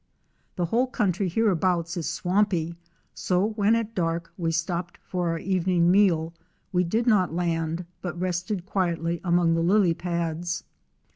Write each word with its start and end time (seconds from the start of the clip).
The 0.55 0.65
whole 0.65 0.87
country 0.87 1.29
hereabouts 1.29 1.95
is 1.95 2.09
swampy, 2.09 2.75
so 3.13 3.49
when 3.49 3.75
at 3.75 3.93
dark 3.93 4.33
we 4.35 4.51
stopped 4.51 4.97
for 5.07 5.29
our 5.29 5.37
evening 5.37 5.91
meal 5.91 6.33
we 6.73 6.83
did 6.83 7.05
not 7.05 7.35
land 7.35 7.85
but 8.01 8.19
rested 8.19 8.65
quietly 8.65 9.21
among 9.23 9.53
the 9.53 9.61
lily 9.61 9.93
pads. 9.93 10.63